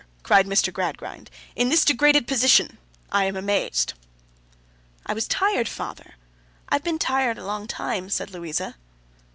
cried 0.23 0.47
Mr. 0.47 0.73
Gradgrind. 0.73 1.29
'In 1.55 1.69
this 1.69 1.85
degraded 1.85 2.25
position! 2.25 2.79
I 3.11 3.25
am 3.25 3.35
amazed.' 3.35 3.93
'I 5.05 5.13
was 5.13 5.27
tired, 5.27 5.69
father. 5.69 6.15
I 6.69 6.75
have 6.77 6.83
been 6.83 6.97
tired 6.97 7.37
a 7.37 7.45
long 7.45 7.67
time,' 7.67 8.09
said 8.09 8.31
Louisa. 8.31 8.77